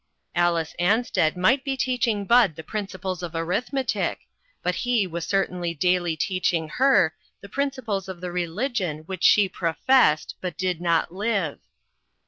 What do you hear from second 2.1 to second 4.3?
Bud the principles of arithmetic,